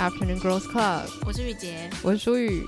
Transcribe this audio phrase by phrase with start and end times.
[0.00, 2.64] Afternoon Girls Club，我是雨洁，我是舒雨。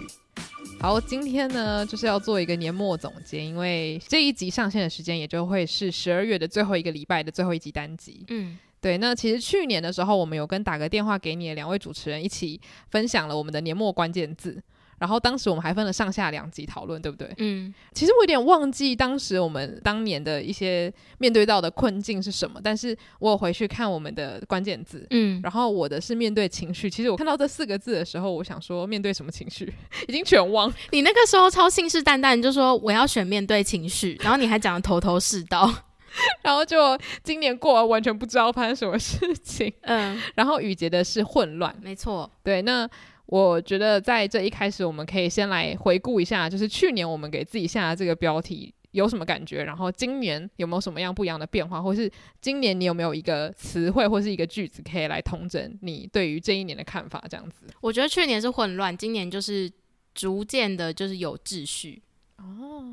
[0.79, 8.23] 好，今天呢就是要做一个年末总结，因为这一集上线的时间也就会是十二月的最后一个礼拜的最后一集单集。
[8.29, 8.99] 嗯，对。
[8.99, 12.61] 那其实去年的时候，我们有跟打个电话给你的两位主持人一起
[12.91, 14.63] 分享了我们的年末关键字。
[15.03, 17.29] 然后当时我们还分了上下两集讨论，对不对？
[17.39, 26.89] 嗯，其实我有点忘记当时我们当年的一些面对到的困境是什么，但是我有回去看我们的关键字，嗯，然后我的是面对情绪。
[26.89, 29.75] 其实我看到这四个字的时候，我想说面对什么情绪，
[30.07, 30.73] 已经全忘。
[30.93, 35.69] 你那个时候超信誓旦旦，就说我要选面对情绪，然后你还讲的头头是道，
[36.45, 42.89] 然后就今年过完完全不知道发生什么事情，嗯，然后雨杰的是混乱，没错，对，那。
[43.33, 57.25] 我觉得在这一开始，我们可以先来回顾一下，就是去年我们给自己下的这个标题有什么感觉，然后今年有没有什么样不一样的变化，或是今年你有没有一个词汇或是一个句子可以来统整你对于这一年的看法？
[57.31, 59.73] 这样子，我觉得去年是混乱，今年就是
[60.15, 62.03] 逐渐的，就是有秩序
[62.37, 62.85] 哦，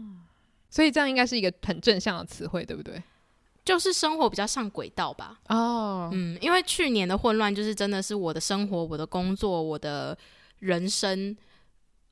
[0.70, 3.04] 所以这样应该是一个很正向的词汇，对不对？
[3.70, 5.40] 就是生活比较上轨道吧。
[5.48, 6.12] 哦，oh.
[6.12, 10.18] 嗯，因为去年的混乱就是真的是我的生活、我的工作、我的
[10.58, 11.38] 人生，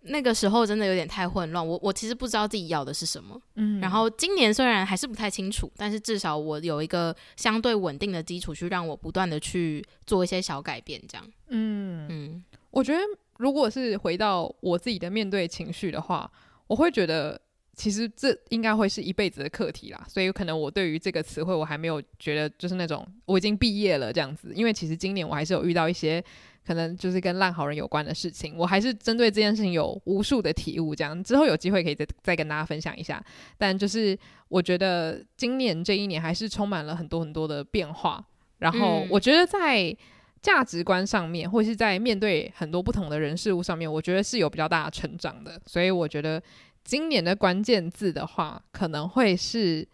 [0.01, 1.67] 那个时候真的有点太混乱。
[1.67, 3.41] 我我其实不知道自己要的是什么。
[3.55, 11.01] 嗯，然后今年虽然还是不太清楚，但是至少我有一个相对稳定的基础，去让我不断的去做一些小改变。
[11.07, 12.99] 这样，嗯嗯，我觉得
[13.39, 16.31] 如果是回到我自己的面对情绪的话，
[16.67, 17.41] 我会觉得。
[17.77, 26.21] 其实这应该会是一辈子的课题啦，所以可能我对于这个词汇我还没有觉得就是那种我已经毕业了这样子，因为其实今年我还是有遇到一些
[26.65, 33.23] 可能就是跟烂好人有关的事情，我还是针对这件事情有无数的体悟，这样之后有机会可以再再跟大家分享一下。
[33.59, 38.25] 但就是我觉得今年这一年还是充满了很多很多的变化，
[38.57, 39.95] 然后我觉得在
[40.41, 46.41] 价值观上面或是在面对很多不同的人事物上面，我觉得是有比较大的成长的，所以我觉得。
[46.87, 49.85] 今年的关键字的话，可能会是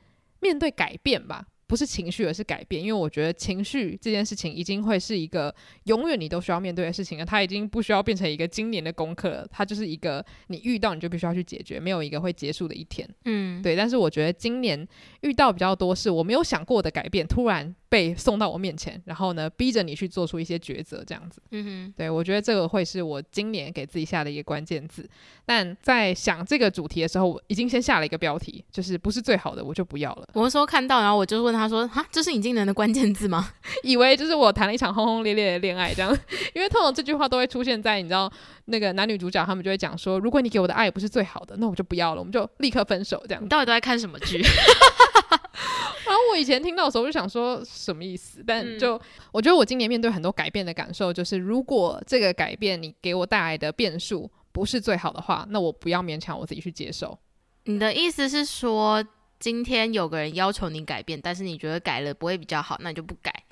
[0.42, 1.48] 面对改变吧。
[1.66, 2.80] 不是情绪，而是改变。
[2.84, 5.52] 因为我觉得情绪这件事情已经会是一个
[5.86, 7.26] 永远你都需要面对的事情了。
[7.26, 13.10] 它已经不需要变成一个今年的功课了，它就是一个你遇到你就必须要去解决，没有一个会结束的一天。
[13.26, 13.76] 嗯，对。
[13.76, 14.88] 但是我觉得今年
[15.22, 21.42] 遇到比较多是我没有想过的改变，突然被送到我面前，然后呢，逼着你去做出一些抉择，这样子。
[21.52, 25.08] 嗯哼，对，我觉得这个会是我今年给自己下的一个关键字。
[25.46, 30.28] 但在想这个主题的时候，我已经先下了一个标题，就是不是最好的，我就不要了。
[30.34, 31.64] 我说看到，然后我就问他。
[31.64, 33.54] 他说：“哈，这是你今年的关键字吗？
[33.84, 36.12] 以为就是我谈了一场轰轰烈烈的恋爱这样，
[36.54, 38.30] 因为通常这句话都会出现在你知道
[38.66, 43.42] 那个男女主角，他们就会讲说，如果你给我的爱不是最好的，那我就不要了，我们就立刻分手这样。
[43.42, 44.44] 你 到底都在看什么剧？
[46.32, 49.02] 我以前听到的时候就想说什么意思，但就、嗯、
[49.32, 57.18] 我觉得我今年面对很多改变的感受，就是如果这个改变你给我带来的变数不是最好的话，那我不要勉强我自己去接受。
[57.66, 59.04] 你的意思是说？”
[59.40, 63.43] 今天有个人要求你改变，但是你觉得改了不会比较好，那你就不改。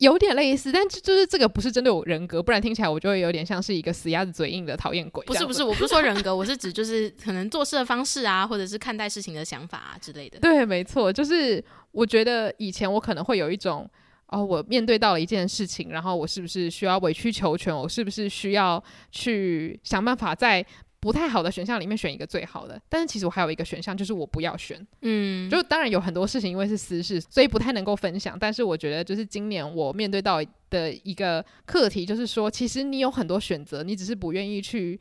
[0.00, 5.22] 有点类似，但就是这个不是针对我人格，不然听起来我就会有点像是一个死鸭子嘴硬的讨厌鬼。
[5.26, 10.38] 不是不是，我不是说人格， 我是指就是可能做事的方式啊，或者是看待事情的想法啊之类的。
[10.40, 11.62] 对，没错，就是
[11.92, 13.86] 我觉得以前我可能会有一种
[14.28, 17.76] 哦，我面对到了一件事情，然后我是不是需要委曲求全？
[17.76, 20.64] 我是不是需要去想办法在。
[21.00, 24.86] 不太好的选项里面选一个最好的，但是其实我还有一个选项，就是我不要选。
[25.00, 28.38] 嗯，就当然有很多事情因为是私事，所以不太能够分享。
[28.38, 35.00] 但是我觉得，就是今年我面对到的一个课题，就是说，其实你有很多选择，你只是不愿意去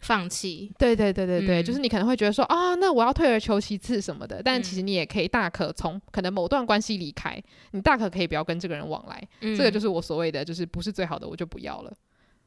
[0.00, 0.72] 放弃。
[0.78, 4.42] 对对对对对，嗯、就是你可能会觉得说啊，那我要退而求其次什么的。
[4.42, 7.38] 但其实你也可以大可从可能某段关系离开，
[7.72, 9.22] 你大可可以不要跟这个人往来。
[9.42, 11.92] 嗯、这个就是我所谓的，就是不是最好的，我就不要了。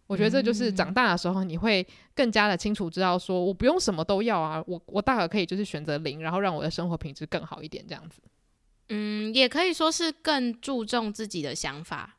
[0.07, 8.21] 我觉得这就是长大的时候，你会更加的清楚知道，说我不用什么都要啊，我我大可可以就是选择零，然后让我的生活品质更好一点，这样子。
[8.89, 12.17] 嗯，也可以说是更注重自己的想法，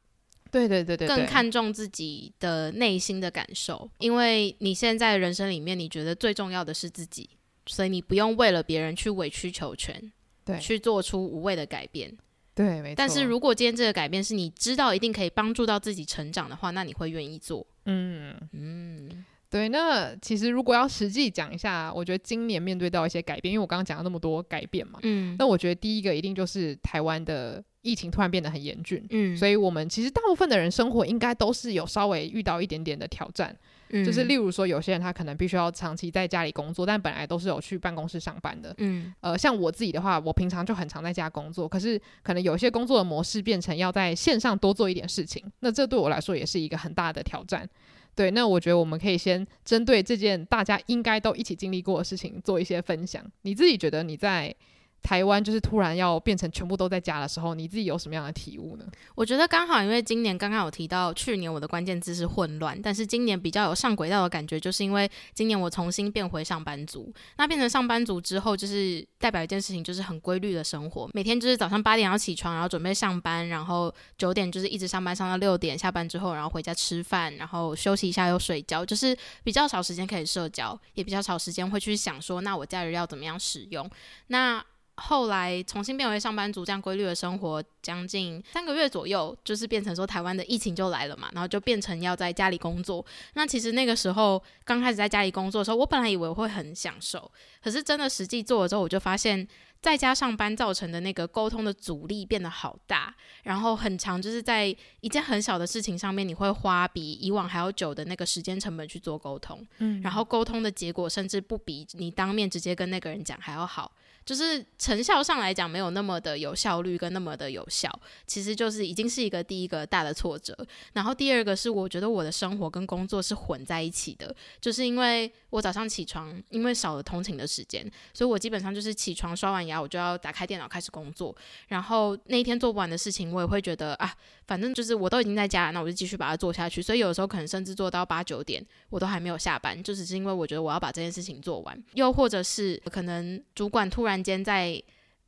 [0.50, 7.31] 对对对对，更看重自己的内心的感受，因为你现在的人生里面，你觉得最重要的是自己，
[7.67, 10.12] 所以你不用为了别人去委曲求全，
[10.44, 12.12] 对，去做出无谓的改变。
[12.53, 12.94] 对，没错。
[12.97, 17.65] 但是如果今天这个改变是你知道一定可以帮助到自己成长的话，那你会愿意做。
[17.87, 19.69] 嗯嗯，对。
[19.69, 33.56] 那其实如果要实际讲一下，我觉得今年面对到一些改变，因为我刚刚讲了那么多改变嘛，嗯，那我觉得第一个一定就是台湾的疫情突然变得很严峻，嗯，所以我们其实大部分的人生活应该都是有稍微遇到一点点的挑战。
[33.91, 38.75] 嗯，就是例如说，有些人他可能必须要长期在家里工作，但本来都是有去办公室上班的。
[38.79, 47.69] 嗯，呃，像我自己的话，我平常就很常在家工作，可是可能有些工作的模式变成要在线上多做一点事情，那这对我来说也是一个很大的挑战。
[48.15, 53.23] 对，那我觉得我们可以先针对这件大家应该都一起经历过的事情做一些分享。
[53.43, 54.55] 你自己觉得你在
[55.02, 58.84] 台湾就是突然要变成全部都在家的时候，你自己有什么样的体悟呢？
[59.14, 67.12] 我觉得刚好，因为今年刚刚有提到，去年我的关键字是混乱，但是今年比较有上轨道的感觉，就是因为今年我重新变回上班族。
[67.37, 83.88] 那变成上班族之后，就是代表一件事情，就是很规律的生活，每天就是早上八点要起床，然后准备上班，然后九点就是一直上班上到六点，下班之后然后回家吃饭，然后休息一下又睡觉，就是比较少时间可以社交，也比较少时间会去想说，那我假日要怎么样使用。
[84.28, 84.60] 那
[84.96, 93.04] 后来重新变为上班族，这样规律的生活将近三个月左右，就是变成说台湾的疫情就来了嘛，然后就变成要在家里工作。
[93.34, 97.31] 那其实那个时候刚开始在家里工作的时候，我本来以为会很享受，
[97.62, 99.46] 可是真的实际做了之后，我就发现
[99.82, 113.93] 在家上班造成的那个沟通的阻力变得好大，然后很长就是在一件很小的事情上面，你会花比以往还要久的那个时间成本去做沟通，嗯，然后沟通的结果甚至不比你当面直接跟那个人讲还要好。
[114.26, 117.88] 就是成效上来讲没有那么的有效率跟那么的有效，
[118.26, 120.55] 其实就是已经是一个第一个大的挫折。
[120.93, 131.34] 然后第二个是我觉得我的生活跟工作是混在一起的，就是因为我早上起床，因为少了通勤的时间，所以我基本上就是起床刷完牙，我就要打开电脑开始工作。
[131.69, 134.12] 然后那一天做不完的事情，我也会觉得啊，
[134.49, 136.82] 反正就是我都已经在家了，那我就继续把它做下去。
[136.82, 141.81] 所以有时候可能甚至做到八九点，我都还没有下班，就只是因为我觉得我要把这件事情做完。
[141.94, 144.83] 又或者是可能主管突然间在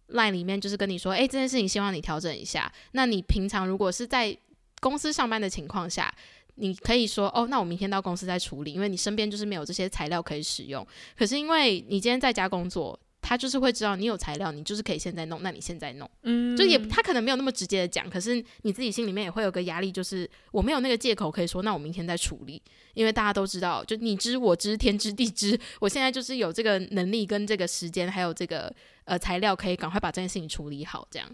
[0.08, 2.72] line 里面就是跟你说，诶，这件事情希望你调整一下。
[2.92, 4.36] 那你平常如果是在
[4.80, 6.12] 公司上班的情况下，
[6.54, 10.86] 你可以说，哦，那我明天到公司再处理，因为你身边就是没有这些材料可以使用。
[11.16, 12.98] 可是因为你今天在家工作。
[13.28, 22.62] 他就是会知道你有材料，你就是可以现在弄，那你现在弄，嗯，就也他可能没有那么直接的讲，可是你自己心里面也会有个压力，就是我没有那个借口可以说，那我明天再处理，
[22.94, 31.28] 因为大家都知道，就你知我知天知地知，我现在就是有这个能力跟这个时间，还有这个呃材料，可以赶快把这件事情处理好，这样。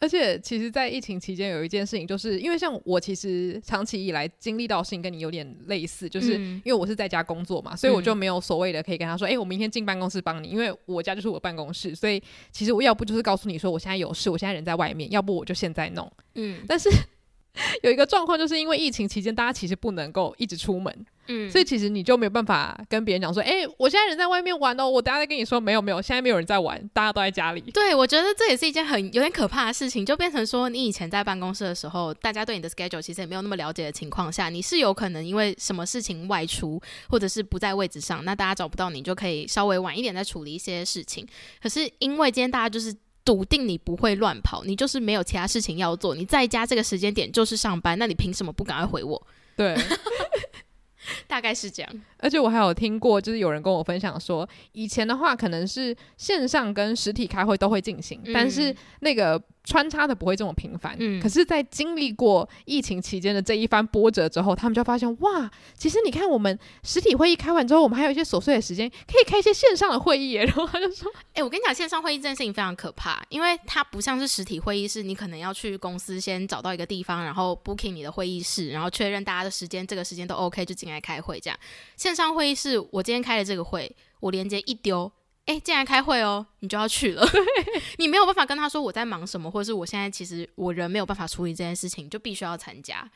[0.00, 12.22] 而且，其实，在疫情期间，有一件事情，就是因为像我，其实长期以来经历到事情跟你有点类似，就是因为我是在家工作嘛，所以我就没有所谓的可以跟他说，哎、嗯欸，我明天进办公室帮你，因为我家就是我办公室，所以
[12.52, 16.88] 其实我要不就是告诉你说我现在有事，我现在人在外面，要不我就现在弄，嗯，但是。
[17.82, 27.60] 有一个状况，就是因为疫情期间，大家其实不能够一直出门，嗯，所以其实你就没有办法跟别人讲说，哎、欸，我现在人在外面玩哦，我等下再跟你说，没有没有，现在没有人在玩，大家都在家里。
[27.72, 41.26] 对，我觉得这也是一件很有点可怕的事情，就变成说，你以前在办公室的时候，大家对你的 schedule 其实也没有那么了解的情况下，你是有可能因为什么事情外出，或者是不在位置上，那大家找不到你，就可以稍微晚一点再处理一些事情。
[41.62, 42.94] 可是因为今天大家就是。
[43.28, 49.22] 笃定你不会乱跑，你就是没有其他事情要做，你在家这个时间点就是上班，那你凭什么不赶快回我？
[49.54, 49.76] 对，
[51.26, 51.92] 大概是这样。
[52.16, 59.38] 而且我还有听过，就是有人跟我分享说，以前的话可能是线上跟实体开会都会进行，嗯、但是那个。
[59.68, 70.32] 穿插的不会这么频繁，嗯，可是，在经历过疫情期间的这一番波折之后，他们就发现，哇，其实你看，我们实体会议开完之后，我们还有一些琐碎的时间，可以开一些线上的会议。
[70.32, 81.38] 然后他就说，哎、欸，我跟你讲，线上会议这件事情非常可怕，因为它不像是实体会议，室你可能要去公司先找到一个地方，然后 booking 你的会议室，然后确认大家的时间，这个时间都 OK 就进来开会。
[81.38, 81.58] 这样，
[81.94, 85.12] 线上会议室我今天开了这个会，我连接一丢。
[85.48, 87.26] 哎，进来开会哦，你就要去了。
[87.96, 93.10] 你没有办法跟他说我在忙什么，或者是我现在其实我人没有办法处理这件事情，就必须要参加。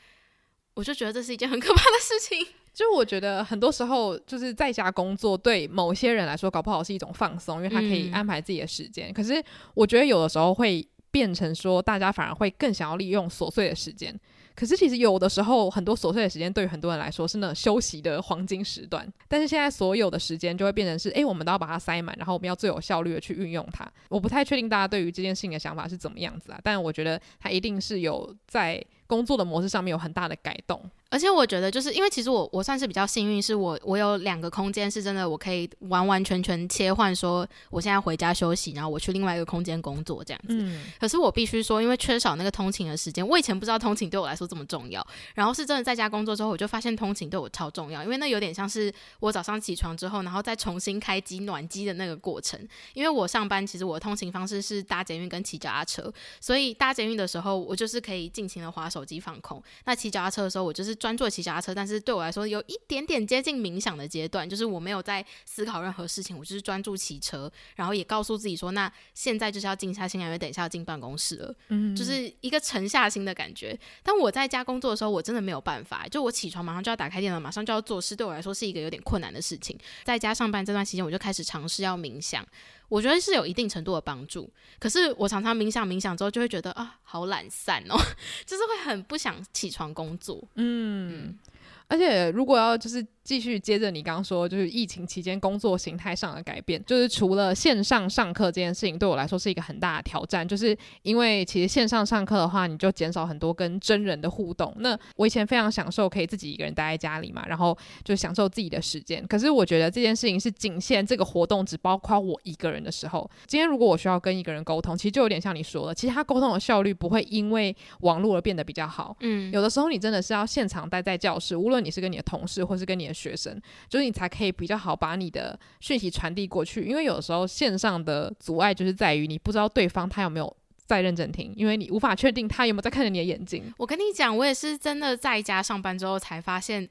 [0.73, 2.47] 我就觉得这是一件很可怕的事情。
[2.73, 9.11] 就我觉得很多时候就是在家工作，对某些人来说搞不好是一种放松，因为他可以安排自己的时间。
[9.11, 9.13] 嗯。
[9.13, 9.41] 可是
[9.75, 14.19] 我觉得有的时候会变成说，大家反而会更想要利用琐碎的时间。
[14.55, 19.07] 可是其实有的时候，很多琐碎的时间对于很多人来说是那种休息的黄金时段。
[19.27, 23.91] 但是现在所有的时间就会变成是，哎，我们都要把它塞满，然后我们要最有效率的去运用它。
[24.09, 30.81] 我不太确定大家对于这件事情的想法是怎么样子啊，但我觉得它一定是有在工作的模式上面有很大的改动。
[31.09, 40.55] 而且我觉得，就是因为其实我我算是比较幸运，是我我有两个空间是真的，我可以完完全全切换，说我现在回家休息，然后我去另外一个空间工作这样子。
[40.59, 40.85] 嗯。
[40.99, 45.05] 可是我必须说，因为缺少那个通勤的时间，我以前不知道通勤对我来说这么重要，
[45.35, 52.59] 然后是真的在家工作之后，我就发现通勤对我超重要，因为那有点像是我早上起床之后，然后再重新开机暖机的那个过程。
[52.95, 59.61] 因为我上班其实我的通勤方式是搭捷运跟骑脚踏车，所以搭捷运的时候，我就是可以尽情的滑手手机放空。
[59.83, 73.77] 那骑脚踏车的时候，我就是专注骑脚踏车，但是对我来说有一点点接近冥想的阶段，就是我没有在思考任何事情，我就是专注骑车，然后也告诉自己说，那现在就是要静下心来，因为等一下要进办公室了，嗯，就是一个沉下心的感觉。
[74.01, 79.77] 但我在家工作的时候，我真的没有办法，就我起床马上就要打开电脑，马上就要做事，对我来说是一个有点困难的事情。
[80.03, 82.45] 在家上班这段期间，我就开始尝试要冥想。
[82.93, 84.47] 我觉得是有一定程度的帮助，
[84.79, 87.97] 可是我常常冥想冥想之后就会觉得啊，好懒散哦，
[88.45, 90.39] 就是会很不想起床工作。
[90.53, 91.39] 嗯，嗯，
[91.87, 93.05] 而且如果要就是。
[93.23, 104.73] 继续接着你刚刚说，就是疫情期间工作形态上的改变，就是除了线上上课这件事情对我来说是一个很大的挑战，就是因为其实线上上课的话，你就减少很多跟真人的互动。
[104.79, 109.25] 那我以前非常享受可以自己一个人待在家里嘛，然后就享受自己的时间。
[109.25, 113.29] 可是我觉得这件事情是仅限这个活动只包括我一个人的时候。
[113.47, 119.15] 今天如果我需要跟一个人沟通，其实就有点像你说的，其实他沟通的效率不会因为网络而变得比较好。
[119.21, 123.12] 嗯，有的时候你真的是要现场待在教室，无论你是跟你的同事或是跟你的。
[123.13, 133.73] 学生，就是你才可以比较好把你的讯息传递过去，因为有时候线上的阻碍就是在于你不知道对方他有没有在认真听，因为你无法确定他有没有在看着你的眼睛。
[133.77, 136.89] 我跟你讲，我也是真的在家上班之后才发现。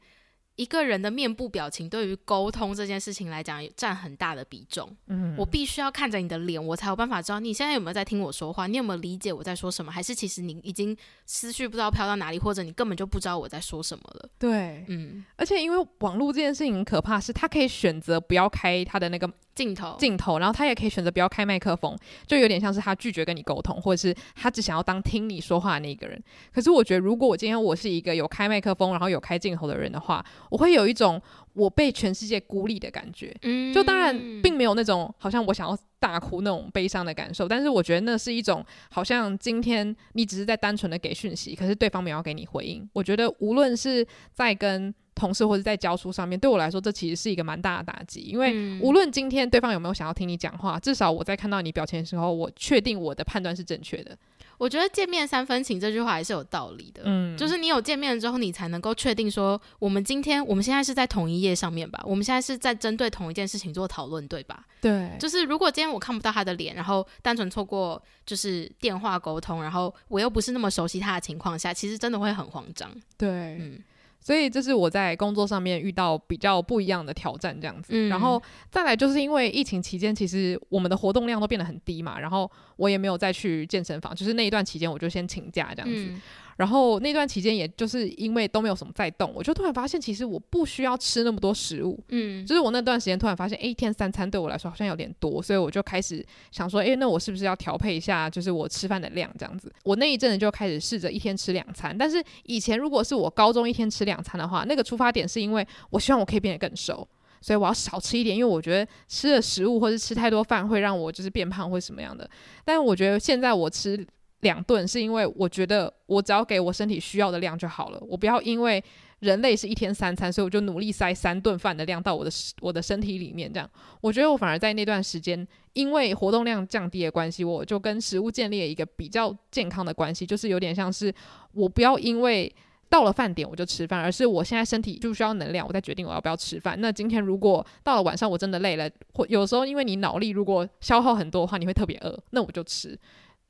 [0.57, 4.95] 一个人的面部表情对于沟通这件事情来讲，占很大的比重。
[5.07, 14.29] 嗯，我必须要看着你的脸，我才有办法知道你现在有没有在听我说话，你有没有理解我在说什么，还是其实你已经思绪不知道飘到哪里，或者你根本就不知道我在说什么了。
[14.39, 26.23] 对，嗯，而且因为网络这件事情很可怕，是他可以选择不要开他的那个镜头，镜头，然后他也可以选择不要开麦克风，就有点像是他拒绝跟你沟通，或者是他只想要当听你说话的那个人。
[26.53, 31.21] 可是我觉得，如果我今天我是一个有开麦克风，然后有开镜头的人的话，我会有一种
[31.53, 33.35] 我被全世界孤立的感觉。
[33.43, 42.89] 嗯，就当然并没有那种好像我想要大哭那种悲伤的感受，但是我觉得那是一种好像今天你只是在单纯的给讯息，可是对方没有给你回应。
[42.93, 54.19] 我觉得无论是在跟同事或者在教书上面，对我来说这其实是一个蛮大的打击，因为无论今天对方有没有想要听你讲话，至少我在看到你表情的时候，我确定我的判断是正确的。
[54.59, 62.01] 我觉得见面三分情这句话还是有道理的，嗯，就是你有见面之后，你才能够确定说，我们今天我们现在是在同一页上面吧？
[62.05, 64.65] 我们现在是在针对同一件事情做讨论，对吧？
[64.81, 72.89] 对，就是如果今天我看不到他的脸，然后单纯错过就是电话沟通，然后我又不是那么熟悉他的情况下，其实真的会很慌张。
[73.17, 73.81] 对，嗯。
[74.23, 77.93] 所以这是我在工作上面遇到比较不一样的挑战，这样子。
[77.93, 78.09] 嗯。
[78.09, 86.07] 然后再来就是因为疫情期间，其实我们的活动量都变得很低嘛，然后我也没有再去健身房，就是那一段期间我就先请假这样子。
[86.11, 86.23] 嗯。
[86.57, 91.99] 然后那段期间，也就是因为都没有什么在动，我就突然发现，其实我不需要吃那么多食物。
[92.09, 99.73] 嗯，就是我那段时间突然发现，诶，一天三餐对我来说好像有点多，所以我就开始想说，诶，那我是不是要调配一下，就是我吃饭的量这样子？
[99.85, 101.97] 我那一阵子就开始试着一天吃两餐。
[101.97, 107.07] 但是以前如果是我高中一天吃两餐的话，那个出发点是因为我希望我可以变得更瘦，
[107.41, 112.29] 所以我要少吃一点，因为我觉得吃了食物或者吃太多饭会让我就是变胖或什么样的。
[112.65, 114.07] 但是我觉得现在我吃。
[114.43, 118.83] 两顿是因为我觉得我只要给我身体需要的量就好了，我不要因为
[119.21, 122.31] 人类是一天三餐，所以我就努力塞三顿饭的量到我的
[122.61, 123.53] 我的身体里面。
[123.53, 123.71] 这样，
[124.01, 131.15] 我觉得我反而在那段时间，因为活动量降低的关系，我就跟食物建立了一个比较健康的关系，就是有点像是
[131.53, 132.53] 我不要因为
[132.91, 136.77] 到了饭点我就吃饭，而是我现在身体就需要能量，我再决定我要不要吃饭。
[136.81, 142.99] 那今天如果到了晚上我真的累了，或有时候因为你脑力如果消耗很多的话，你会特别饿，那我就吃。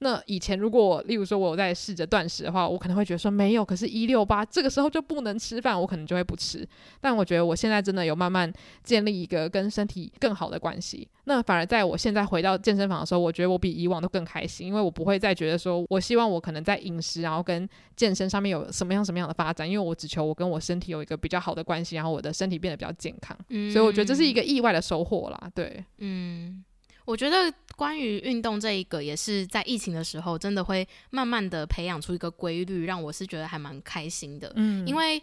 [0.03, 6.67] 那以前如果，例如说我有在试着断食的话，我可能会觉得说没有，可是一六八这个时候就不能吃饭，我可能就会不吃。
[7.01, 11.07] 但我觉得我现在真的有慢慢建立一个跟身体更好的关系。
[11.27, 23.39] 那反而在我现在回到健身房的时候，我觉得我比以往都更开心，因为我不会再觉得说我希望我可能在饮食然后跟健身上面有什么样什么样的发展，因为我只求我跟我身体有一个比较好的关系，然后我的身体变得比较健康。
[23.51, 25.51] 嗯，所以我觉得这是一个意外的收获啦。
[25.55, 26.65] 对，嗯。
[27.05, 34.53] 我觉得关于运动这一个，也是在疫情的时候，真的会慢慢的培养出一个规律，让我是觉得还蛮开心的。
[34.57, 35.23] 嗯，因为。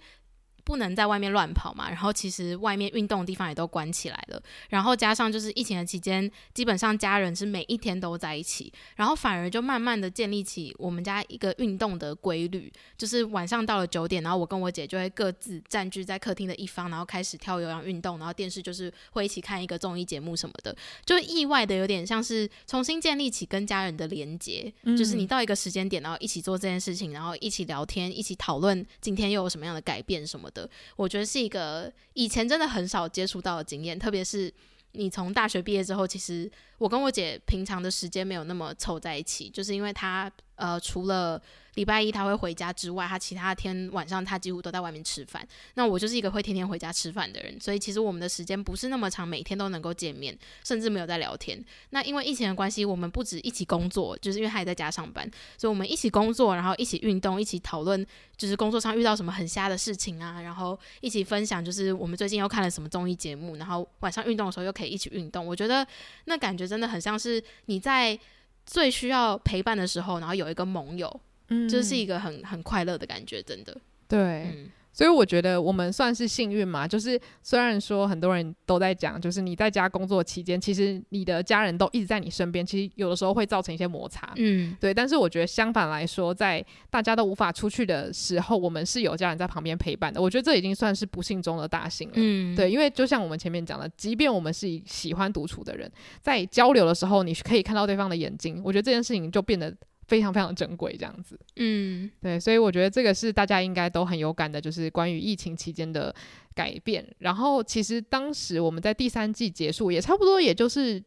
[0.69, 30.58] 不能在外面乱跑嘛，然后其实外面运动的地方也都关起来了，然后加上就是疫情的期间，基本上家人是每一天都在一起，然后反而就慢慢的建立起我们家一个运动的规律，就是晚上到了九点，然后我跟我姐就会各自占据在客厅的一方，然后开始跳有氧运动，然后电视就是会一起看一个综艺节目什么的，就意外的有点像是重新建立起跟家人的连接，嗯，就是你到一个时间点，然后一起做这件事情，然后一起聊天，一起讨论今天又有什么样的改变什么的。
[30.95, 34.51] 我觉得是一个以前真的很少接触到的经验，特别是
[34.93, 36.49] 你从大学毕业之后，其实
[36.79, 41.41] 我跟我姐平常的时间没有那么凑在一起，就是因为她呃，除了
[41.75, 45.47] 礼拜一她会回家之外，她其他天晚上她几乎都在外面吃饭。
[45.75, 51.63] 那我就是一个会天天回家吃饭的人，所以其实我们的时间不是那么长，每天都能够见面，甚至没有在聊天。
[51.91, 58.05] 那因为疫情的关系，我们不止一起工作，就是因为她也在家上班，所以我们一起工作，然后一起运动，一起讨论，
[58.35, 65.45] 就是工作上遇到什么很瞎的事情啊，然后一起分享，就是我们最近又看了什么综艺节目，然后晚上运动的时候又可以一起运动。
[65.45, 65.87] 我觉得
[66.25, 68.17] 那感觉真的很像是你在
[68.65, 71.19] 最需要陪伴的时候，然后有一个盟友。
[71.51, 73.75] 嗯，就是一个很很快乐的感觉，真的。
[74.07, 76.87] 对，嗯，所以我觉得我们算是幸运嘛。
[76.87, 84.33] 就是虽然说很多人都在讲，就是你在家工作期间，其实你的家人都一直在你身边，其实有的时候会造成一些摩擦。
[84.35, 84.93] 嗯，对。
[84.93, 90.21] 但是我觉得相反来说，在大家都无法出去的时候，我们是有家人在旁边陪伴的。
[90.21, 92.13] 我觉得这已经算是不幸中的大幸了。
[92.17, 92.69] 嗯，对。
[92.69, 95.89] 因为就像我们前面讲的，即便我们是喜欢独处的人，
[96.21, 99.73] 在交流的时候，你可以看到对方的眼睛，我觉得这件事情就变得。
[100.09, 106.13] 非常非常珍贵，这样子，嗯，对，所以我觉得这个是大家应该都很有感的，就是关于疫情期间的
[106.55, 107.07] 改变。
[107.19, 111.01] 然后，其实当时我们在第三季结束，也差不多，也就是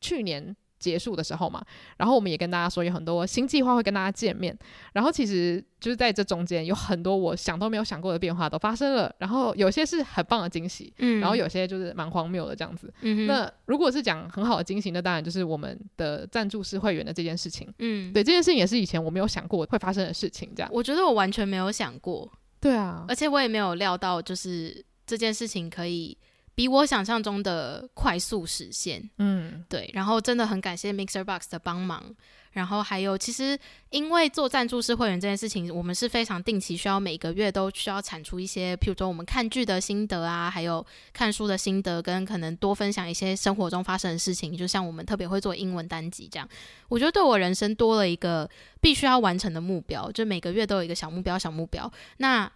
[0.00, 0.54] 去年。
[0.82, 1.64] 结束的时候嘛，
[1.96, 4.56] 然后我们也跟大家说有很多新计划会跟大家见面，
[4.92, 22.28] 然后其实就是在这中间有很多我想都没有想过的变化都发生了，然后有些是很棒的惊喜，嗯，然后有些就是蛮荒谬的这样子，嗯，那如果是讲很好的惊喜，那当然就是我们的赞助式会员的这件事情，嗯，对，这件事情也是以前我没有想过会发生的事情，这样，我觉得我完全没有想过，
[22.60, 26.18] 对啊，而且我也没有料到就是这件事情可以。
[26.54, 32.14] 比我想象中的快速实现，嗯，对，然后真的很感谢 MixerBox 的帮忙，
[32.50, 46.46] 然后还有其实因为做赞助式会员这件事情，我们是非常定期需要每个月都需要产出一些，譬如说我们看剧的心得啊，还有看书的心得，跟可能多分享一些生活中发生的事情，就像我们特别会做英文单集这样，
[46.88, 48.46] 我觉得对我人生多了一个
[48.78, 52.52] 必须要完成的目标，就每个月都有一个小目标，小目标，那。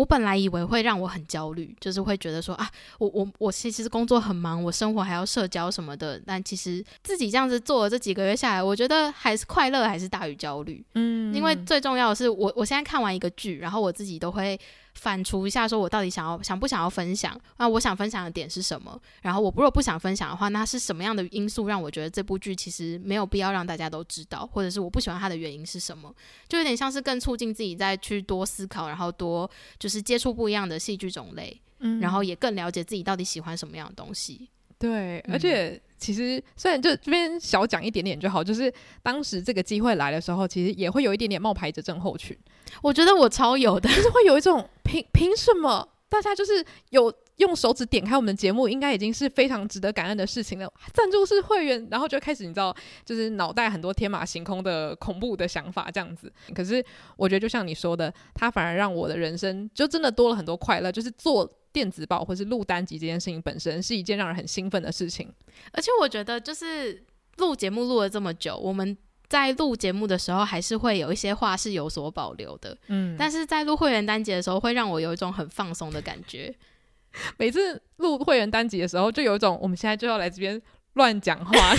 [0.00, 2.66] 我本来以为会让我很焦虑，就是会觉得说啊，
[2.98, 6.18] 我我我其实工作很忙，我生活还要社交什么的。
[6.26, 10.82] 但其实自己这样子做了这几个月下来，我觉得还是快乐还是大于焦虑。
[10.94, 14.58] 嗯，因为最重要的是我我现在看完一个剧，然后我自己都会。
[14.94, 17.38] 反刍一下，说我到底想要想不想要分享？
[17.58, 19.00] 那我想分享的点是什么？
[19.22, 26.14] 然后我如果不想分享的话，那是什么样的因素让我觉得这部剧其实没有必要让大家都知道，或者是我不喜欢它的原因是什么？
[26.48, 34.48] 就有点像是更促进自己再去多思考，然后多就是接触不一样的戏剧种类，嗯，然后也更了解自己到底喜欢什么样的东西。
[34.78, 42.36] 对，而且其实虽然就这边小讲一点点就好，就是当时这个机会来的时候，其实也会有一点点冒牌者症候群。
[42.82, 50.72] 我觉得我超有的，就是会有一种凭凭什么大家就是有用手指点开我们的节目，应该已经是非常值得感恩的事情了。
[50.92, 56.32] 赞助是会员，然后就开始你知道，就是脑袋很多天马行空的恐怖的想法这样子。
[56.54, 56.84] 可是
[57.16, 61.48] 我觉得就像你说的，它反而让我的人生就真的多了很多快乐，就是做。
[61.72, 65.32] 电子报或是录单集这件事情本身是一件让人很兴奋的事情，
[65.72, 67.04] 而且我觉得就是
[67.36, 68.96] 录节目录了这么久，我们
[69.28, 76.54] 在录节目的时候还是会有一些话是有所保留的，嗯，但是在录会员单集的时候会让我有一种很放松的感觉。
[77.38, 80.60] 每次录会员单集的时候，就有一种我们现在就要来这边。
[80.94, 81.52] 乱讲话，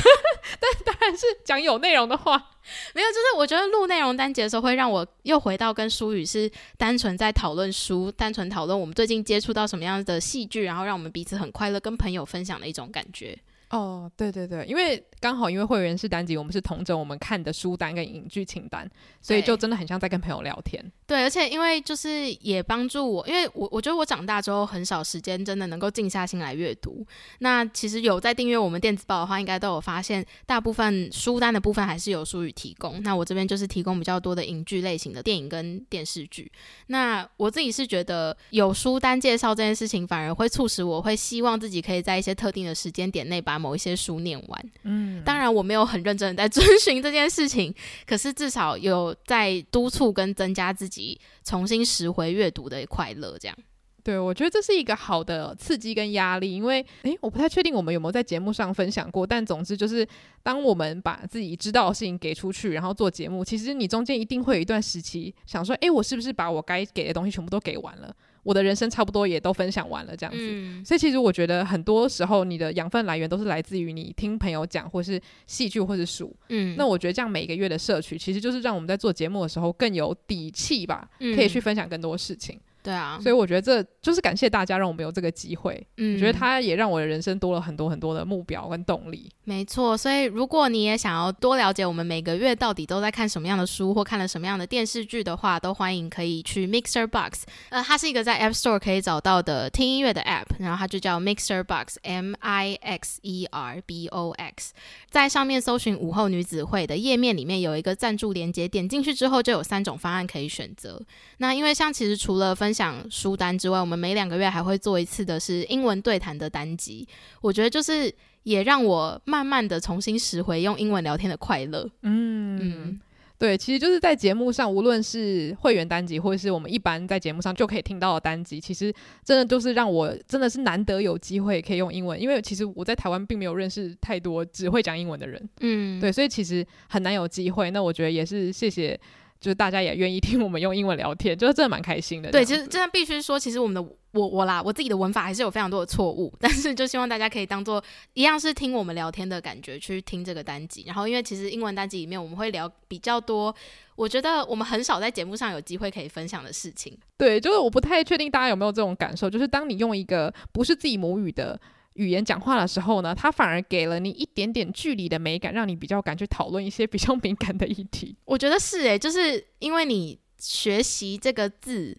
[0.60, 2.50] 但当然是讲有内容的话。
[2.94, 13.38] 没有，就是我觉得录内容单节的时候，会让我又回到跟舒语是单纯在讨论书，单纯讨论我们最近接触到什么样的戏剧，然后让我们彼此很快乐，跟朋友分享的一种感觉。
[13.72, 18.90] 哦，对对对，因为刚好因为会员是单集，我们是同整我们看的书单跟影剧清单，
[19.22, 20.84] 所以就真的很像在跟朋友聊天。
[21.06, 27.06] 对，而且因为就是也帮助我，因为我我觉得我长大之后很少时间真的能够静下心来阅读。
[27.40, 33.02] 那其实有在订阅我们电子报的话，应该都有发现，大部分书单的部分还是有书宇提供。
[33.04, 36.52] 那我这边就是提供比较多的影剧类型的电影跟电视剧。
[36.88, 47.74] 那我自己是觉得有书单介绍这件事情，反而会促使我会希望自己可以在一些特定的时间点内把某一些书念完，嗯，当然我没有很认真的在遵循这件事情，
[48.06, 53.58] 可是至少有在督促跟增加自己重新拾回阅读的快乐，这样。
[54.04, 60.08] 对，我觉得这是一个好的刺激跟压力，因为诶，我不太确定我们有没有在节目上分享过，但总之就是
[60.42, 68.12] 当我们把自己知道的事情给出去，然后做节目，其实你中间一定会有一段时期想说，诶，我是不是把我该给的东西全部都给完了？
[68.44, 70.40] 我的人生差不多也都分享完了，这样子。
[70.42, 76.36] 嗯，所以其实我觉得很多时候你的养分来源都是来自于你听朋友讲，或是戏剧，或是书。
[76.50, 82.60] 嗯，那我觉得这样每个月的摄取，其实就是让我们在做节目的时候更有底气吧，可以去分享更多事情。
[82.84, 85.86] 对啊，所以我觉得这就是感谢大家让我们有这个机会。
[85.98, 89.30] 嗯，我觉得它也让我的人生多了很多很多的目标跟动力。
[89.44, 97.44] 没错，所以如果你也想要多了解我们每个月到底都在看什么样的书或看了什么样的电视剧的话，都欢迎可以去 Mixer Box。
[97.70, 104.74] 呃，它是一个在 App Store 可以找到的听音乐的 App，然后它就叫 Mixer Box，M I X E R B O X，
[105.10, 111.02] 在上面搜寻午后女子会的页面里面有一个赞助连接，点进去之后就有三种方案可以选择。
[111.38, 117.08] 那因为像其实除了分享书单之外，我们每两个月还会做一次的是英文对谈的单集。
[117.42, 121.90] 我觉得就是也让我慢慢的重新拾回用英文聊天的快乐。
[122.02, 123.00] 嗯嗯，
[123.38, 135.50] 对，其实就是在节目上，无论是会员单集，或者是我们一般在节目上就可以听到的单集，其实真的都是让我真的是难得有机会可以用英文，因为其实我在台湾并没有认识太多只会讲英文的人。
[135.60, 137.72] 嗯，对，所以其实很难有机会。
[137.72, 139.00] 那我觉得也是谢谢。
[139.42, 142.30] 就是大家也愿意听我们用英文聊天，就是真的蛮开心的。
[142.30, 150.84] 对，其实真的必须说，其实我们的我我啦，我自己的文法还是有非常多的错误，但是就希望大家可以当做一样是听我们聊天的感觉去听这个单集。
[150.86, 153.54] 然后，因为其实英文单集里面我们会聊比较多，
[153.96, 156.96] 我觉得我们很少在节目上有机会可以分享的事情。
[157.18, 161.60] 对，就是我不太确定大家有没有这种感受，就是当你用一个不是自己母语的。
[161.94, 168.16] 语言讲话的时候呢，它反而给了你一点点距离的美感，让你比较敢去讨论一些比较敏感的议题。
[168.26, 171.98] 我觉得是诶、欸，就是因为你学习这个字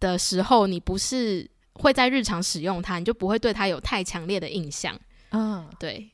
[0.00, 4.98] 的时候，你不是会在日常使用它，你就不会对它有太强烈的印象。
[5.30, 6.10] 嗯，对。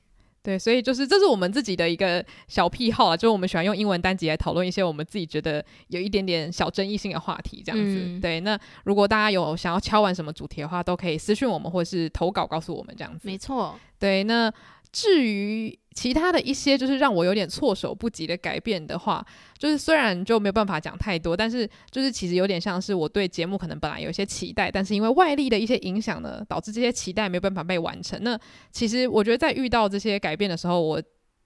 [0.49, 7.99] 对，所以就是这是我们自己的一个小癖好啊，就是我们喜欢用英文单集来讨论一些我们自己觉得有一点点小争议性的话题，这样子。
[7.99, 13.29] 嗯、对，那如果大家有想要敲完什么主题的话，都可以私信我们或是投稿告诉我们这样子。
[13.29, 13.79] 没错。
[13.99, 14.51] 对，那
[14.91, 15.79] 至于。
[15.99, 19.27] 其他的一些就是让我有点措手不及的改变的话，
[19.59, 28.17] 就是虽然就没有办法讲太多，但是就是其实有点像是我对节目可能本来有一些期待，但是因为外力的一些影响呢，导致这些期待没有办法被完成。
[28.23, 28.39] 那
[28.71, 31.03] 其实我觉得在遇到这些改变的时候，我。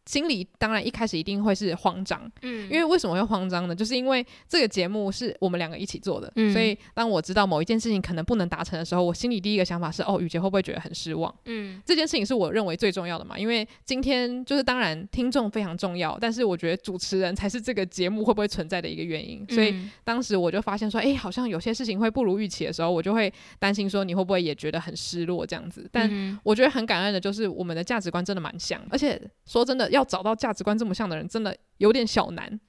[0.06, 3.74] 心里当然一开始一定会是慌张，嗯，因为为什么会慌张呢？
[3.74, 11.32] 就是因为这个节目是我们两个一起做的，嗯，所以当我知道某一件事情可能不能达成的时候，我心里第一个想法是，哦，雨洁会不会觉得很失望？
[11.44, 25.88] 嗯，这件事情是我认为最重要的嘛，因为今天就是当然听众非常重要，但是我觉得主持人才是这个节目会不会存在的一个原因，所以当时我就发现说，哎，好像有些事情会不如预期的时候，我就会担心说，你会不会也觉得很失落这样子？
[25.92, 26.10] 但
[26.42, 30.76] 我觉得很感恩的就是我们的价值观真的蛮像，而且说真的要找到价值观。
[30.76, 32.60] 这么像的人真的有点小难，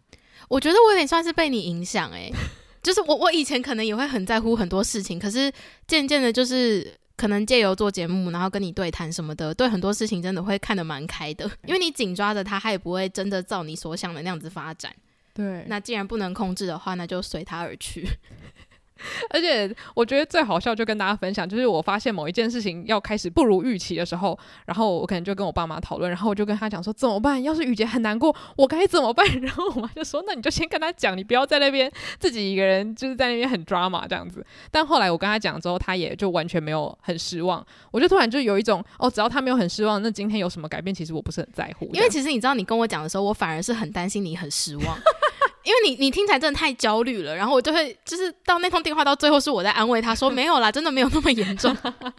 [0.50, 2.34] 我觉得我有点算是被你影响哎、欸，
[2.84, 5.52] 就是我我以前可能也会很在乎很多事情，可是
[5.88, 14.94] 渐渐的，就是可能借由做节目，然后跟你对谈什么的，对很多事情真的会看得蛮开的，因为你紧抓着他，他也不会真的照你所想的那样子发展。
[15.34, 18.08] 对，那既然不能控制的话，那就随他而去。
[19.30, 27.42] 而且我觉得最好笑，就跟大家分享，就是我发现某一件事情要开始不如预期的时候，然后我可能就跟我爸妈讨论，然后我就跟他讲说怎么办？
[27.44, 29.26] 要是雨洁很难过，我该怎么办？
[29.42, 34.46] 然后我妈就说，那你就先跟他讲，你不要在那边自己一个人就是在那边很 drama 这样子。
[34.72, 37.66] 但后来我跟他讲之后，他也就完全没有很失望。
[37.92, 41.90] 我就突然就有一种哦，只要他没有很失望，那今天有什么改变，其实我不是很在乎。
[41.94, 44.98] 因为其实你知道，你跟我讲的时候，我反而是很担心你很失望。
[45.64, 51.76] 因为你你听起来真的太焦虑了，然后我就会就是到那通电话到最后是我在安慰他说没有啦，真的没有那么严重。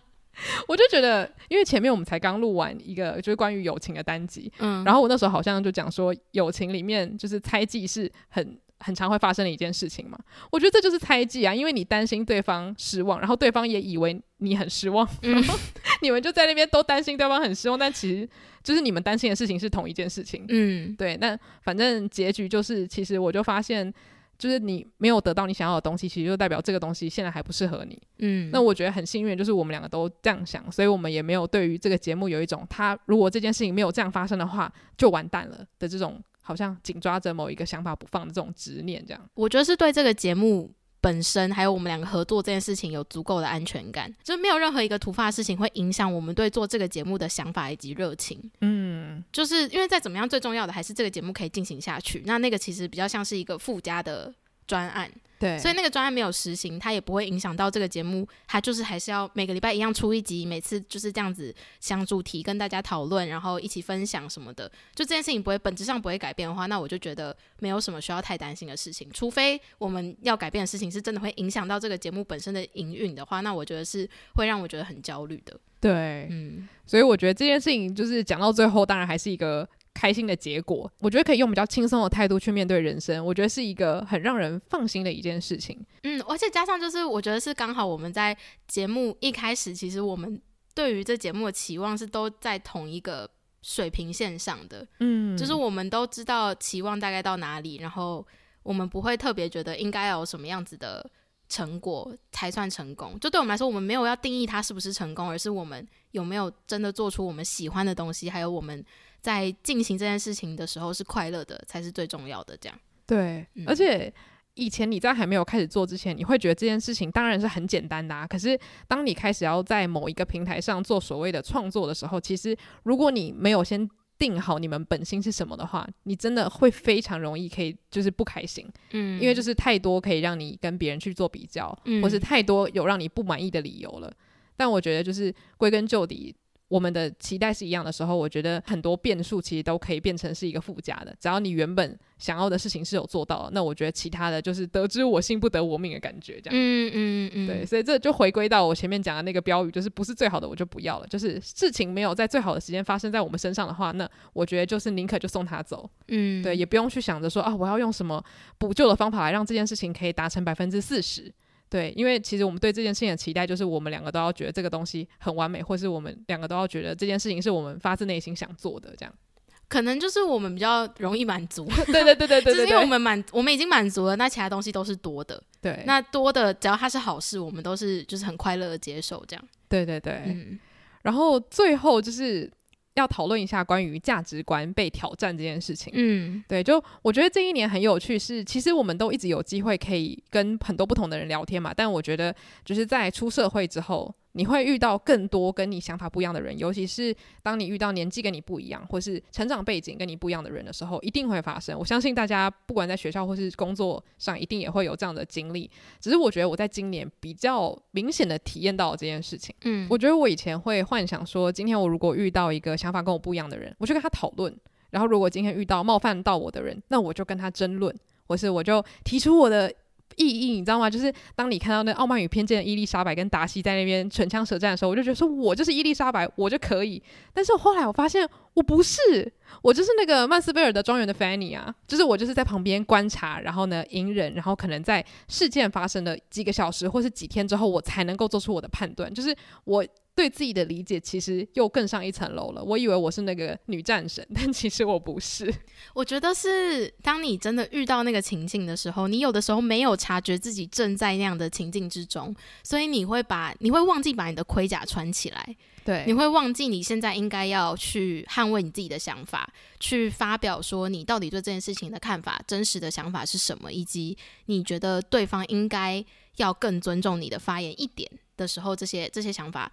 [0.66, 8.58] 我就觉得，因为前面我们才刚录完一个就是关于友情的单集，嗯，然后我那时候好像就讲说友情里面就是猜忌是很。
[8.84, 10.18] 很常会发生的一件事情嘛，
[10.52, 15.42] 我觉得这就是猜忌啊，因为你担心对方失望，然后对方也以为你很失望，嗯、
[16.02, 18.28] 你们就在那边都担心对方很失望，但其实
[18.62, 20.44] 就是你们担心的事情是同一件事情。
[20.50, 23.90] 嗯，对，那反正结局就是，其实我就发现，
[24.38, 27.98] 就是你没有得到你想要的东西，其实就代表这个东西现在还不适合你。
[28.18, 36.22] 嗯，那我觉得很幸运，就是我们两个都这样想，所以我们也没有对于这个节目有一种他如果这件事情没有这样发生的话就完蛋了的这种。
[36.46, 39.28] 好像紧抓着某一个想法不放的这种执念，这样。
[39.32, 48.38] 我觉得是对这个节目本身，还有我们两个合作这件事情有足够的安全感，就没有任何一个突发的事情会影响我们对做这个节目的想法以及热情。
[48.60, 52.22] 嗯，就是因为再怎么样，最重要的还是这个节目可以进行下去。
[52.26, 54.32] 那那个其实比较像是一个附加的
[54.66, 55.10] 专案。
[55.38, 64.70] 对，所以那个专案没有实行，它也不会影响到这个节目，它就是还是要每个礼拜一样出一集，每次就是这样子想主题跟大家讨论，然后一起分享什么的。
[64.94, 69.10] 就这件事情不会本质上不会改变的话，那我就觉得没有什么需要太担心的事情。
[69.12, 75.58] 除非我们要改变的事情是真的会影响到这个节目本身的营运的话，那我觉得是会让我觉得很焦虑的。
[75.80, 79.68] 对，嗯，所以我觉得这件事情就是讲到最后，当然还是一个。
[79.94, 80.90] 开心的结果。
[80.98, 85.82] 我觉得可以用比较轻松的态度去面对人生，我觉得是一个很让人放心的一件事情。
[86.02, 88.36] 嗯，而且加上就是，我觉得是刚好我们在
[88.68, 90.38] 节目一开始，其实我们
[90.74, 93.30] 对于这节目的期望是都在同一个
[93.62, 94.86] 水平线上的。
[95.00, 98.26] 嗯，就是我们都知道期望大概到哪里，然后
[98.62, 101.08] 我们不会特别觉得应该要有什么样子的。
[101.46, 103.20] 成果才算成功。
[103.20, 108.82] 就对我们来说，我们没有要定义它是不是成功，而是我们有没有真的做出我们喜欢的东西，还有我们
[109.24, 112.54] 在进行这件事情的时候是快乐的，才是最重要的。
[112.58, 114.12] 这样对，嗯、而且
[114.52, 118.26] 以前你在还没有开始做之前，你会觉得这件事情当然是很简单的啊。
[118.26, 134.12] 可是当你开始要在某一个平台上做所谓的创作的时候，其实如果你没有先定好你们本心是什么的话，你真的会非常容易可以就是不开心，嗯，因为就是太多可以让你跟别人去做比较，嗯，或是太多有让你不满意的理由了。
[134.54, 136.36] 但我觉得就是归根究底。
[136.74, 141.14] 我们的期待是一样的时候，我觉得很多变数其实都可以变成是一个附加的。
[141.20, 146.52] 只要你原本想要的事情是有做到，那我觉得其他的就是得之我幸不得我命的感觉，这样。
[146.52, 151.06] 嗯嗯嗯，对，所以这就回归到我前面讲的那个标语，就是不是最好的我就不要了。
[151.06, 155.88] 就是事情没有在最好的时间发生在我们身上的话，那我觉得就是宁可就送他走。
[156.08, 158.20] 嗯，对，也不用去想着说啊，我要用什么
[158.58, 161.32] 补救的方法来让这件事情可以达成百分之四十。
[161.74, 169.12] 对，因为其实我们对这件事情的期待，就是我们两个都要觉得这个东西很完美，或是我们两个都要觉得这件事情是我们发自内心想做的，这样。
[169.66, 171.68] 可能就是我们比较容易满足。
[171.90, 175.42] 对对对对对， 就是因为我们满，我们已经满足了，那其他东西都是多的。
[175.60, 179.44] 对，那多的只要它是好事，我们都是就是很快乐的接受这样。
[179.68, 180.56] 对对对，嗯。
[181.02, 182.48] 然后最后就是。
[182.94, 185.92] 要讨论一下关于价值观被挑战这件事情。
[185.96, 194.14] 嗯，对，就我觉得这一年很有趣是，是其实我们都一直有机会可以跟很多不同的人聊天嘛，但我觉得就是在出社会之后。
[194.36, 201.78] 你会遇到更多跟你想法不一样的人，尤其是当你遇到年纪跟你不一样，或是成长背景跟你不一样的人的时候，一定会发生。
[201.78, 205.70] 我相信大家不管在学校或是工作上，一定也会有这样的经历。
[206.00, 209.54] 只是我觉得我在今年比较明显的体验到这件事情。
[209.62, 214.52] 嗯，我觉得我以前会幻想说，今天我如果遇到一个想法跟我不一样的人，我就跟他讨论；
[214.90, 217.94] 然后如果今天遇到冒犯到我的人，那我就跟他争论，
[218.26, 219.72] 或是我就提出我的。
[220.16, 220.88] 意义你知道吗？
[220.88, 227.02] 就是当你看到那《傲慢与偏见》的伊丽莎白跟达西在那边唇枪舌战的时候，我就觉得说，我就是伊丽莎白，我就可以。
[227.32, 239.84] 但是后来我发现，我不是，我就是那个曼斯菲尔德庄园的 Fanny 啊，就是我就是在旁边观察，然后呢隐忍，然后可能在事件发生的几个小时或是几天之后，我才能够做出我的判断，就是我。
[240.14, 242.62] 对自己的理解其实又更上一层楼了。
[242.62, 245.52] 我以为我是那个女战神，但其实我不是。
[245.92, 255.56] 我觉得是当你真的遇到那个情境的时候，你有的时候没有察觉自己正在那样的情境之中，所以你会把你会忘记把你的盔甲穿起来。
[255.84, 266.02] 对，你会忘记你现在应该要去捍卫你自己的想法，去发表说你到底对这件事情的看法、真实的想法是什么，以及你觉得对方应该
[266.36, 269.70] 要更尊重你的发言一点的时候，这些这些想法。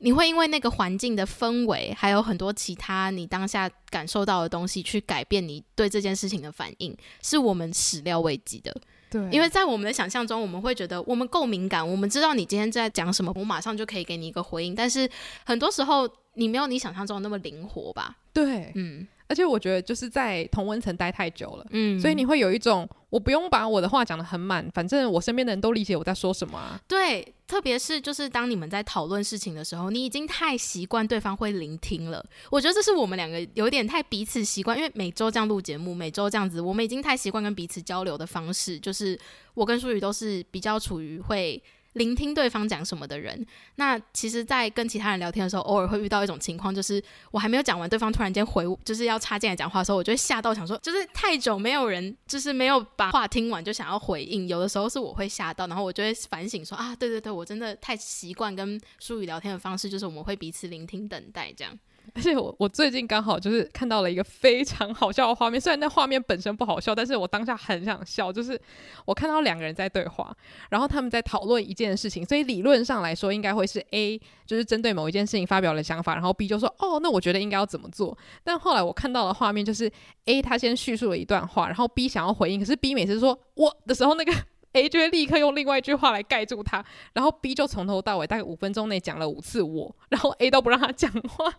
[0.00, 8.74] 你会因为那个环境的氛围，还有很多其他你当下感受到的东西，去改变你对这件事情的反应，是我们始料未及的。
[9.10, 14.74] 对，因为在我们的想象中，我们会觉得我们够敏感，我们知道你今天在讲什么，我马上就可以给你一个回应。
[14.74, 15.08] 但是
[15.44, 18.16] 很多时候，你没有你想象中那么灵活吧？
[18.32, 19.06] 对，嗯。
[19.30, 26.80] 而且我觉得就是在同温层待太久了，嗯，所以你会有一种我不用把我的话讲得很满，反正我身边的人都理解我在说什么啊。
[26.88, 32.20] 对，特别是就是当你们在讨论事情的时候，你已经太习惯对方会聆听了。
[32.50, 39.16] 我觉得这是我们两个有点太彼此习惯，因为每周这样录节目，每周这样子，我们已经太习惯跟彼此交流的方式，就是
[39.54, 41.62] 我跟舒宇都是比较处于会。
[41.94, 61.76] 聆听对方讲什么的人，那其实，在跟其他人聊天的时候，偶尔会遇到一种情况，就是我还没有讲完，对方突然间回，就是要插进来讲话的时候，我就会吓到，想说，就是太久没有人，就是没有把话听完就想要回应，有的时候是我会吓到，然后我就会反省说啊，对对对，我真的太习惯跟舒宇聊天的方式，就是我们会彼此聆听、等待这样。
[62.12, 68.32] 而且我我最近刚好就是看到了一个非常好笑的画面，虽然那画面本身不好笑，但是我当下很想笑。
[68.32, 68.60] 就是
[69.04, 70.36] 我看到两个人在对话，
[70.70, 78.16] 然后他们在讨论一件事情，所以理论上来说应该会是 A 就是针对某一件事情发表了想法，然后 B 就说哦，那我觉得应该要怎么做。
[78.42, 79.90] 但后来我看到的画面就是
[80.24, 84.32] A 他先叙述了一段话，然后 B 想要回应，可是 B 每次说我的时候，那个
[84.72, 91.52] A 就会立刻用另外一句话来盖住他，然后 B 就从头到尾大概五分钟内讲了五次我，然后 A 都不让他讲话。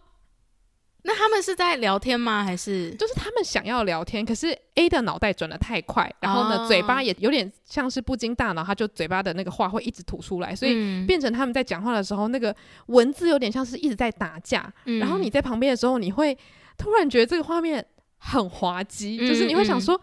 [1.04, 2.44] 那他们是在聊天吗？
[2.44, 12.56] 还是就是他们想要聊天，可是 A 的脑袋转的太快，然后呢，哦、嘴巴也有点像是不经大脑，他就嘴巴的那个话会一直吐出来，所以变成他们在讲话的时候，那个
[12.88, 14.72] 文字有点像是一直在打架。
[14.86, 16.38] 嗯、然后你在旁边的时候，你会
[16.78, 17.86] 突然觉得这个画面
[18.18, 19.96] 很滑稽，嗯、就是你会想说。
[19.96, 20.02] 嗯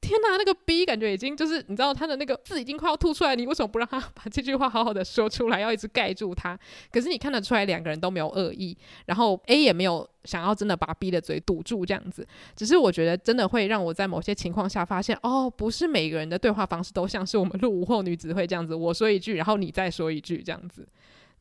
[0.00, 5.60] 天呐，那个 B 感觉已经就是你知道他的那个字已经快要吐出来，你为什么不让他 把这句话好好的说出来？
[5.60, 6.58] 要一直盖住他？
[6.90, 12.26] 可是你看得出来两个人都没有恶意，然后 A 也没有想要真的把 B 的嘴堵住这样子。
[12.56, 20.88] 只是我觉得真的会让我在某些情况下发现，哦，不是每个人的对话方式都像是我们录午后女子会这样子，我说一句，然后你再说一句这样子。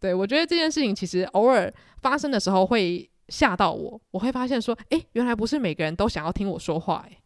[0.02, 7.19] 对，我觉得这件事情其实偶尔发生的时候会吓到我，我会发现说，诶，原来不是每个人都想要听我说话，诶。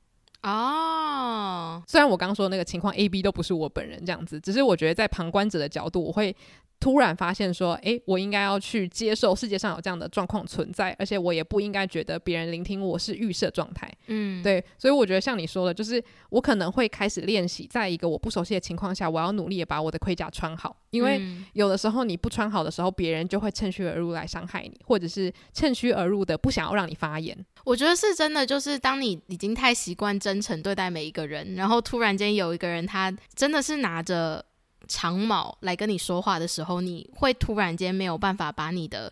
[0.43, 6.35] 哦，虽然我刚刚说的那个情况 A、B 都不是我本人这样子，只是我觉得在旁观者的角度，我会。
[6.83, 13.89] 突然发现说，诶，我应该要去接受世界上有这样的状况存在，而且我也不应该觉得别人聆听我是预设状态。
[14.07, 21.21] 嗯，对，所以我觉得像你说的，就是我可能会开始练习，在一个我不熟悉的情况下，我要努力的把我的盔甲穿好，因为
[21.53, 27.33] 有的时候你不穿好的时候，别人就会趁虚而入来伤害你，或者是趁虚而入的不想要让你发言。
[27.63, 34.43] 我觉得是真的，就是当你已经太习惯真诚对待每一个人，然后突然间有一个人他真的是拿着。
[34.87, 39.11] 长矛来跟你说话的时候，你会突然间没有办法把你的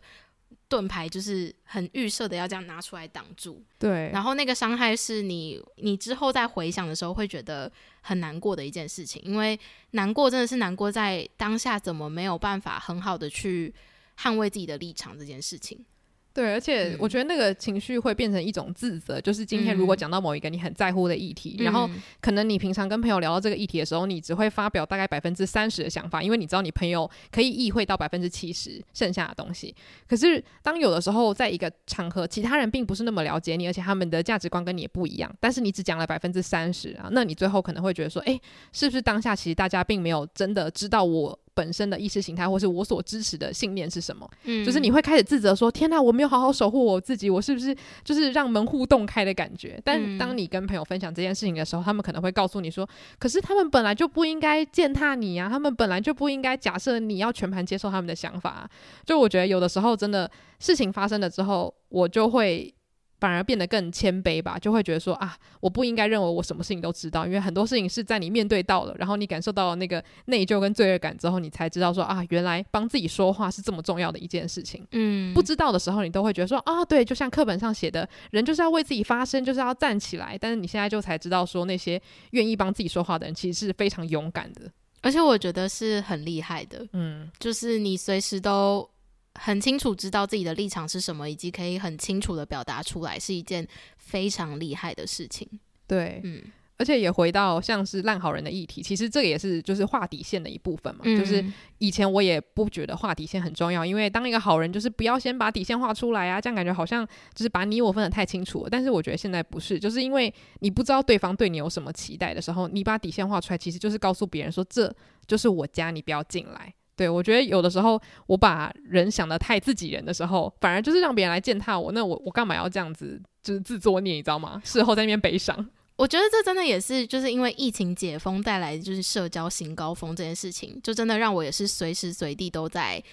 [0.67, 3.62] 盾牌，就是很预设的要这样拿出来挡住。
[3.77, 9.60] 对，然后那个伤害是你，你之后再回想的时候会觉得很难过的一件事情，因为
[9.91, 13.73] 难过真的是难过在当下怎么没有办法很好的去
[14.17, 15.84] 捍卫自己的立场这件事情。
[16.33, 21.89] 对，而且我觉得那个情绪会变成一种自责，嗯、就是今天如果讲到某一个你很在乎的议题，嗯、然后
[22.21, 29.75] 可能你平常跟朋友聊到这个议题的时候，你只会发表大概百分之三十的想法，因为你知道你朋友可以意会到百分之七十剩下的东西。
[30.07, 38.39] 可是当有的时候在一个场合，其他人并不是那么了解你，而且他们的价值观跟你也不一样，但是你只讲了百分之三十啊，那你最后可能会觉得说，哎，
[38.71, 44.29] 是不是当下其实大家并没有真的知道我本身的意识形态，或是我所支持的信念是什么？
[44.45, 52.87] 嗯，就是你会开始自责说：“天哪，我没有好好守护我自己，我是不是就是让门户洞开的感觉？”但当你跟朋友分享这件事情的时候，他们可能会告诉你说
[53.19, 58.69] ：“可是他们本来就不应该践踏你啊，他们本来就不应该假设你要全盘接受他们的想法啊。”
[59.05, 62.73] 就我觉得有的时候真的事情发生了之后，我就会。
[63.21, 74.84] 反而变得更谦卑吧，就会觉得说啊，我不应该认为我什么事情都知道，因为很多事情是在你面对到了，然后你感受到了那个内疚跟罪恶感之后，你才知道说啊，原来帮自己说话是这么重要的一件事情。
[74.91, 80.36] 嗯，不知道的时候，你都会觉得说啊，对，就像课本上写的，人就是要为自己发声，就是要站起来。
[80.36, 84.62] 但是你现在就才知道说，那些愿意帮自己说话的人，其实是非常勇敢的，
[85.01, 86.84] 而且我觉得是很厉害的。
[86.93, 88.89] 嗯，就是你随时都。
[89.35, 93.67] 很清楚知道自己的立场是什么，以及可以很清楚的表达出来，是一件
[93.97, 95.47] 非常厉害的事情。
[95.87, 96.41] 对，嗯，
[96.77, 101.01] 而且也回到像是烂好人的议题，其实这个也是就是画底线的一部分嘛。
[101.03, 101.43] 嗯、就是
[101.79, 108.69] 以前我也不觉得画底线很重要，因为当一个好人就是不要先把底线画出来啊，这样感觉好像就是把你我分得太清楚了。
[108.69, 114.93] 但是我觉得现在不是，就是因为你不知道对方对你有什么期待的时候，你把底线画出来，其实就是告诉别人说，这
[115.27, 116.73] 就是我家，你不要进来。
[117.01, 121.91] 对，我觉得有的时候我把人想的太自己人的时候，反而就是让别人来践踏我。
[121.91, 124.61] 那我我干嘛要这样子，就是自作孽，你知道吗？
[124.63, 125.67] 事后在那边悲伤。
[125.95, 133.03] 我觉得这真的也是，就是因为疫情解封带来的就是社交新高峰这件事情，就真的让我也是随时随地都在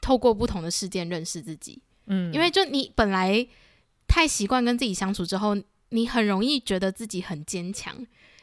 [0.00, 1.82] 透过不同的事件认识自己。
[2.06, 3.44] 嗯，因为就你本来
[4.06, 5.56] 太习惯跟自己相处之后，
[5.88, 7.92] 你很容易觉得自己很坚强，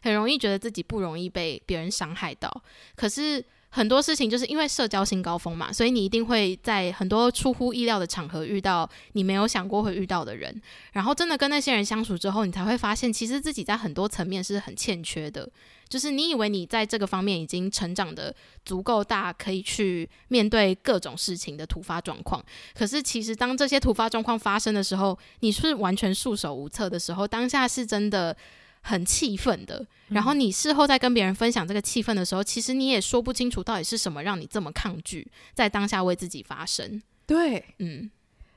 [0.01, 2.61] 很容易觉得自己不容易被别人伤害到。
[2.97, 3.45] 可是。
[3.75, 15.49] 很多事情就是因为社交新高峰嘛，所以你一定会在很多出乎意料的场合遇到你没有想过会遇到的人，然后真的跟那些人相处之后，你才会发现，其实自己在很多层面是很欠缺的。
[15.89, 18.31] 就是你以为你在这个方面已经成长得
[18.63, 28.37] 足够大，可以去面对各种事情的突发状况，可是其实当这些突发状况发生的时候，你是完全束手无策的时候，当下是真的。
[28.85, 37.01] 很气愤的，然后你事后再跟别人分享这个气愤的时候，嗯、其实你也说不清楚到底是什么让你这么抗拒，在当下为自己发声。
[37.25, 38.11] 对，嗯，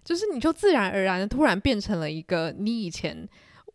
[0.04, 3.26] 就是你就自然而然的突然变成了一个你以前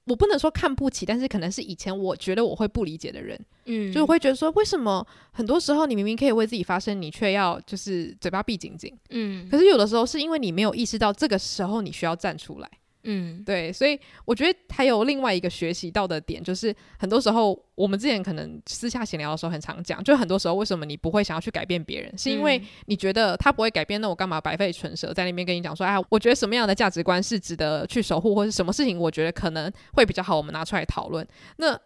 [0.04, 12.70] 我不能说看不起，但是可能是以前我觉得我会不理解的人，嗯，就会觉得说，为什么很多时候你明明可以为自己发声，你却要就是嘴巴闭紧紧，嗯，可是有的时候是因为你没有意识到这个时候你需要站出来。
[13.04, 31.28] 嗯，对，所以我觉得还有另外一个学习到的点，就是很多时候我们之前可能私下闲聊的时候很常讲，就很多时候为什么你不会想要去改变别人，是因为你觉得他不会改变，那我干嘛白费唇舌在那边跟你讲说，哎，我觉得什么样的价值观是值得去守护，或是什么事情我觉得可能会比较好，我们拿出来讨论。
[31.58, 31.80] 那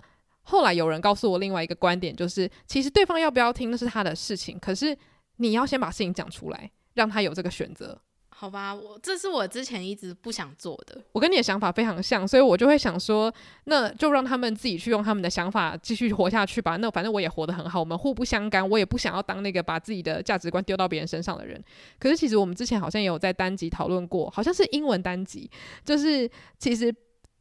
[0.44, 4.96] 后来有人告诉我另外一个观点，就是其实对方要不要听那是他的事情，可是
[5.38, 8.00] 你要先把事情讲出来，让他有这个选择。
[8.38, 11.02] 好吧，我这是我之前一直不想做的。
[11.14, 13.34] 我跟你的想法非常像，所以我就会想说，
[13.64, 16.76] 那就让他们自己去用他们的想法继续活下去吧。
[16.76, 18.70] 那反正我也活得很好，我们互不相干。
[18.70, 21.64] 我也不想要当那个把自己的价值观丢到别人身上的人。
[21.98, 25.50] 可是其实我们之前好像也有在单集讨论过，好像是英文单集，
[25.86, 26.30] 就是
[26.60, 26.94] 其实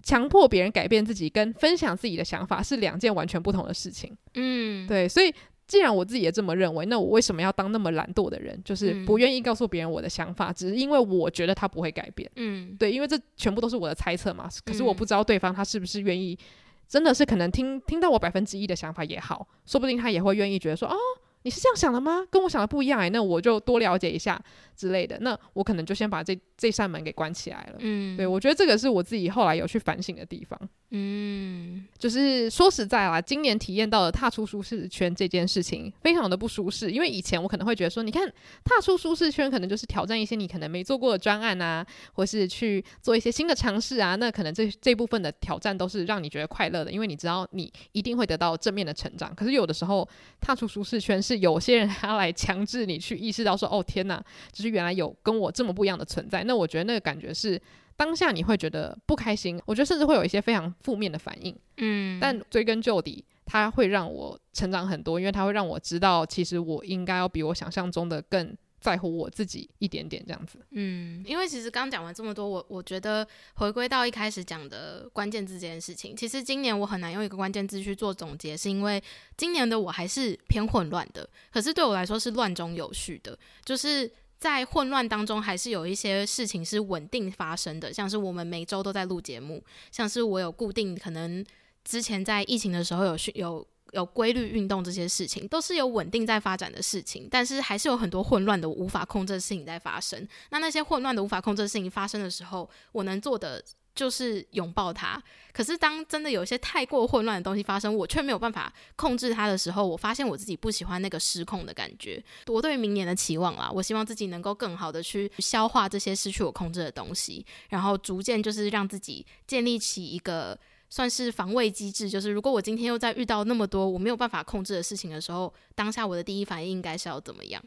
[0.04, 4.16] 强迫别人改变自己跟分享自己的想法是两件完全不同的事情。
[4.34, 5.34] 嗯，对，所以。
[5.66, 8.60] 既然我自己也这么认为，那我为什么要当那么懒惰的人？
[8.64, 12.30] 就是不愿意告诉别人我的想法，嗯，只是因为我觉得他不会改变。
[12.36, 14.48] 嗯，对，因为这全部都是我的猜测嘛。
[14.64, 16.38] 可是我不知道对方他是不是愿意，
[16.86, 20.96] 真的是可能听听到我百分之一的想法也好，说不定他也会愿意觉得说，哦，
[21.42, 22.26] 你是这样想的吗？
[22.30, 24.40] 跟我想的不一样哎，那我就多了解一下
[24.76, 25.18] 之类的。
[25.20, 27.76] 那我可能就先把这这扇门给关起来了。
[27.78, 30.58] 嗯，对，我觉得这个是我自己后来有去反省的地方。
[30.96, 36.90] 嗯，就是说实在啦，今年体验到了踏出舒适圈这件事情，非常的不舒适。
[36.92, 44.14] 因为以前我可能会觉得说，你看踏出舒适圈，可能就是挑战一些你可能没做过的专案啊，或是去做一些新的尝试啊。
[44.14, 49.34] 那可能这这部分的挑战都是让你觉得快乐的，因为你知道你一定会得到正面的成长。
[49.34, 50.08] 可是有的时候
[50.40, 54.22] 踏出舒适圈，是有些人他来强制你去意识到说，哦天哪，
[54.52, 56.44] 就是原来有跟我这么不一样的存在。
[56.44, 57.60] 那我觉得那个感觉是。
[57.96, 61.56] 当下你会觉得不开心，我觉得甚至会有一些非常负面的反应。
[61.76, 70.58] 嗯，但追根究底，它会让我成长很多，因为它会让我知道，其实我应该要比我想象中的更在乎我自己一点点这样子。
[70.72, 79.00] 嗯，因为其实刚讲完这么多，我我觉得回归到一开始讲的关键字这件事情，其实今年我很难用一个关键字去做总结，是因为
[79.36, 84.10] 今年的我还是偏混乱的，可是对我来说是乱中有序的，就是。
[84.44, 91.42] 在混乱当中，还是有一些事情是稳定发生的，像是我们每周都在录节目，像是我有固定，可能
[91.82, 100.28] 之前在疫情的时候有有有规律运动，这些事情都是有稳定在发展的事情，但是还是有很多混乱的无法控制的事情在发生。
[100.50, 103.64] 那那些混乱的无法控制的事情发生的时候，我能做的。
[103.94, 105.22] 就是拥抱它。
[105.52, 112.22] 可是当真的有一些太过混乱的东西发生，我却没有办法控制它的时候，我发现我自己不喜欢那个失控的感觉。
[112.46, 120.58] 我对于明年的期望啦，我希望自己能够更好的去消化这些失去我控制的东西，然后逐渐就是让自己建立起一个
[120.90, 122.10] 算是防卫机制。
[122.10, 127.62] 就是如果我今天又在遇到那么多我没有办法控制的事情的时候，当下我的第一反应应该是要怎么样？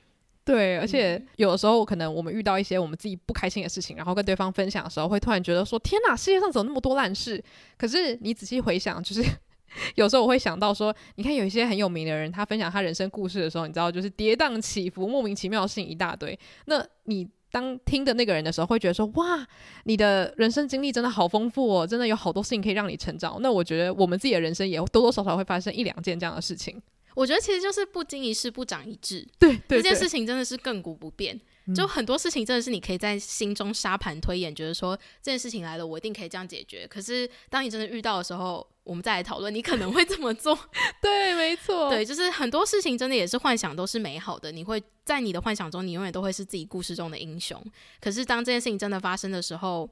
[0.48, 7.44] 对，而且有的时候可能我们遇到一些我们自己不开心的事情，然后跟对方分享的时候，会突然觉得说：“天哪，世界上怎么那么多烂事？”
[7.78, 9.22] 可是你仔细回想，就是
[9.96, 16.40] 有时候我会想到说，你看有一些很有名的人，他分享他人生故事的时候，你知道，就是跌宕起伏、莫名其妙的事情一大堆。
[16.68, 19.46] 那你当听的那个人的时候，会觉得说：“哇，
[19.84, 26.82] 你的人生经历真的好丰富哦，真的有好多事情可以让你成长。”那我觉得我们自己的人生也多多少少会发生一两件这样的事情。
[27.18, 31.36] 我觉得其实就是不经一事不长一智，对，对，对，这件事情真的是亘古不变。
[31.66, 31.74] 嗯。
[31.74, 36.86] 就很多事情真的是你可以在心中沙盘推演，觉得说这件事情来了，我一定可以这样解决。
[36.88, 40.56] 可是当你真的遇到的时候，我们再来讨论，你可能会这么做。
[41.02, 44.52] 对，没错，对，就是很多事情真的也是幻想，都是美好的。
[44.52, 47.60] 你会在你的幻想中，你永远都会是自己故事中的英雄。
[48.00, 49.90] 可是当这件事情真的发生的时候，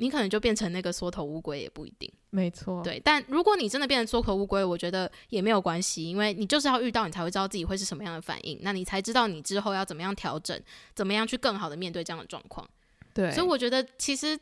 [0.00, 2.10] 你可能就变成那个缩头乌龟，也不一定。
[2.30, 2.98] 没错，对。
[3.04, 10.58] 但如果你真的变成缩头乌龟，我觉得也没有关系，因为你就是要遇到，你才会知道自己会是什么样的反应，那你才知道你之后要怎么样调整，
[10.94, 12.66] 怎么样去更好的面对这样的状况。
[13.12, 13.30] 对。
[13.32, 14.38] 所以我觉得，其实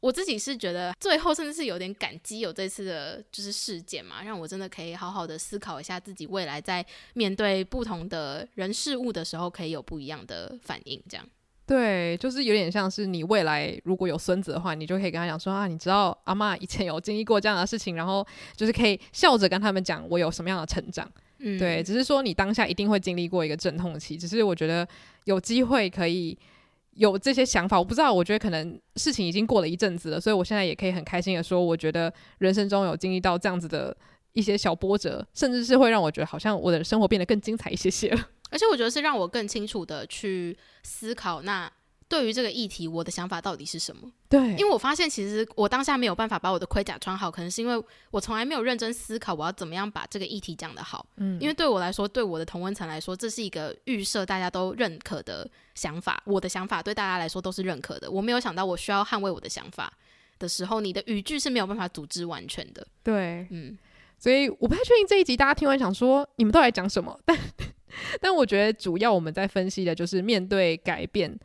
[0.00, 6.84] 我自己是觉得，最后甚至是有点感激有这次的就是事件嘛，让我真的可以好好的思考一下自己未来在
[7.14, 11.26] 面对不同的人事物的时候，可以有不一样的反应，这样。
[11.72, 21.10] 对，就是有点像是你未来如果有孙子的话，你就可以跟他讲说啊，你知道阿嬷以前有经历过这样的事情，然后就是可以笑着跟他们讲我有什么样的成长。
[21.38, 24.86] 嗯，对，只是说你当下一定会经历过一个阵痛期，只是我觉得
[25.24, 26.38] 有机会可以
[26.92, 33.96] 有这些想法，我不知道，我觉得可能事情已经过了一阵子了，所以我现在也可以很开心的说，我觉得人生中有经历到这样子的
[34.34, 38.28] 一些小波折，甚至是会让我觉得好像我的生活变得更精彩一些些了。
[38.52, 41.70] 而且我觉得是让我更清楚的去思考，那
[42.06, 44.12] 对于这个议题，我的想法到底是什么？
[44.28, 51.06] 对，因为我发现其实我当下没有办法把我的盔甲穿好，可能是因为我从来没有认真思考我要怎么样把这个议题讲得好。
[51.16, 58.10] 嗯，因为对我来说，对我的同温层来说，这是一个预设大家都认可的想法，我的想法对大家来说都是认可的。
[58.10, 59.90] 我没有想到我需要捍卫我的想法
[60.38, 62.86] 的时候，你的语句是没有办法组织完全的。
[63.02, 63.78] 对，嗯，
[64.18, 67.38] 所以我不太确定这一集大家听完想说你们都在讲什么，但。
[68.20, 71.38] 但我觉得主要我们在分析的就是面对改变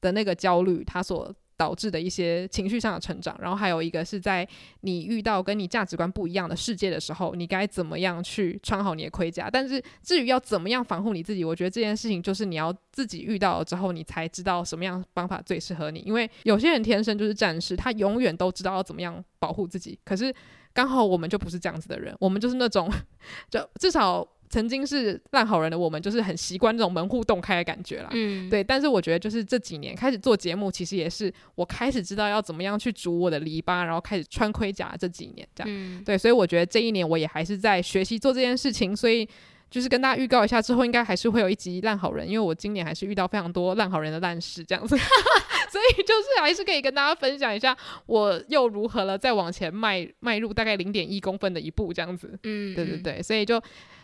[0.00, 4.46] 的那个焦虑，它所导致的一些情绪上的成长，然后还有一个是在
[4.80, 9.48] 你遇到跟你价值观不一样的世界的时候，你该怎么样去穿好你的盔甲。
[9.48, 16.00] 但是至于要怎么样防护你自己，我觉得这件事情就是你要自己遇到了之后，你才知道什么样方法最适合你。
[16.00, 19.96] 因为有些人天生就是战士，他永远都知道要怎么样保护自己。
[20.04, 20.34] 可是
[20.72, 22.90] 刚好我们就不是这样子的人，我们就是那种，
[23.48, 24.26] 就至少。
[24.52, 28.10] 曾经是烂好人的我们，就是很习惯这种门户洞开的感觉啦。
[28.12, 28.62] 嗯，对。
[28.62, 34.94] 但是我觉得，就是这几年开始做节目，其实也是我开始知道要怎么样去煮我的篱笆，然后开始穿盔甲。
[34.98, 36.18] 这几年这样，嗯、对。
[36.18, 38.94] 所以我觉得这一年我也还是在学习做这件事情。
[38.94, 39.26] 所以
[39.70, 44.94] 就是跟大家预告一下，之后应该还是会有一集烂好人，因为我今年还是遇到非常多烂好人的烂事这样子。
[45.72, 52.38] 所以就是还是可以跟大家分享一下，我又如何了，再往前迈迈入大概零点一公分的一步这样子。
[52.44, 53.22] 嗯，对对对。
[53.22, 53.60] 所以就。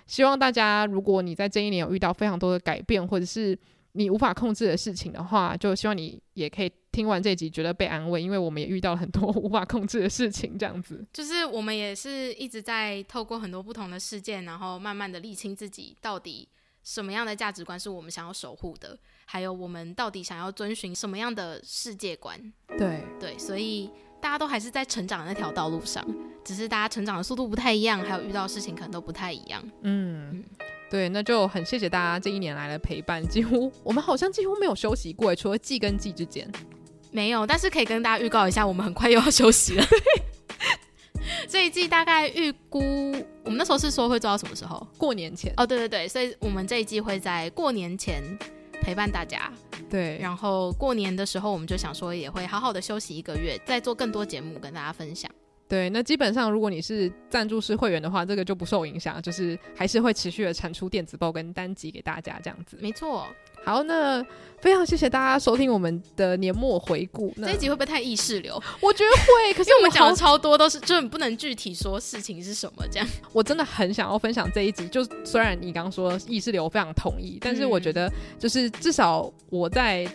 [0.08, 3.54] 希望大家，如果你在这一年有遇到非常多的改变，或者是
[3.92, 11.06] 你无法控制的事情的话，就希望你也可以听完这集觉得被安慰，因为我们也遇到了很多 无法控制的事情，这样子。
[11.12, 16.48] 就是我们也是一直在透过很多不同的事件，然后慢慢的理清自己到底
[16.88, 22.40] 什么样的价值观是我们想要守护的，还有我们到底想要遵循什么样的世界观。
[22.78, 23.90] 对对，所以。
[24.20, 26.04] 大家都还是在成长的那条道路上，
[26.44, 29.62] 只是大家成长的速度不太一样，还有遇到的事情可能都不太一样。
[29.82, 30.44] 嗯，嗯
[30.90, 36.50] 对，那就很谢谢大家这一年来的陪伴，几乎我们好像几乎没有休息过，除了季跟季之间
[37.12, 37.46] 没有。
[37.46, 39.86] 但是可以跟大家预告一下，我们很快又要休息了。
[41.48, 42.80] 这一季大概预估，
[43.44, 44.86] 我们那时候是说会做到什么时候？
[44.96, 45.52] 过年前。
[45.56, 48.22] 哦，对对对，所以我们这一季会在过年前。
[48.80, 49.52] 陪伴大家，
[49.90, 55.28] 对，然后过年的时候，我们就想说也会好好的休息一个月，再做更多节目跟大家分享。
[55.68, 62.78] 对，那基本上如果你是赞助式会员的话，这个就不受影响，就是还是会持续的产出电子报跟单集给大家这样子。
[62.80, 63.26] 没错。
[63.64, 64.24] 好，那
[64.60, 67.34] 非常谢谢大家收听我们的年末回顾。
[67.36, 68.54] 这一集会不会太意识流？
[68.80, 73.06] 我觉得会，可是我们讲的超多都是，就很不能具体说事情是什么这样。
[73.32, 80.08] 我真的很想要分享这一集，就虽然你刚刚说意识流，非常同意，但是我觉得就是至少我在。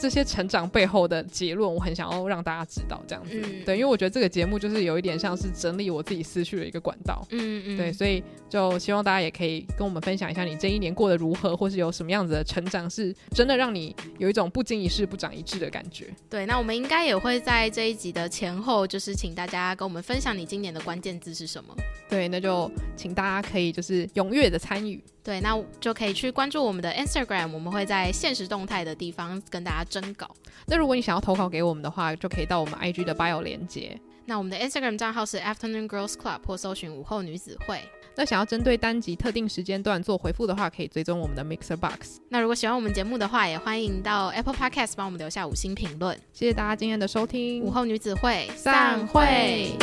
[0.00, 16.06] 这些成长背后的结论，我很想要让大家知道，这样子，嗯、对，因为我觉得这个节目就是有一点像是整理我自己思绪的一个管道，嗯嗯，对，所以就希望大家也可以跟我们分享一下你这一年过得如何，或是有什么样子的成长，是真的让你有一种不经一事不长一智的感觉。
[16.30, 21.76] 对，那我们应该也会在这一集的前后，就是请大家跟我们分享你今年的关键字是什么。
[22.08, 25.02] 对，那就请大家可以就是踊跃的参与。
[25.22, 30.30] 对，那就可以去关注我们的 Instagram，我们会在现实动态的地方跟大家征稿。
[30.66, 33.98] 那如果你想要投稿给我们的话，就可以到我们 IG 的 bio 连接。
[34.24, 37.80] 那我们的 Instagram 账号是 Afternoon Girls Club 或搜寻午后女子会。
[38.16, 42.18] 那想要针对单集特定时间段做回复的话，可以追踪我们的 Mixer Box。
[42.28, 46.16] 那如果喜欢我们节目的话，也欢迎到 Apple Podcast 帮我们留下五星评论。
[46.32, 49.76] 谢谢大家今天的收听，午后女子会散会。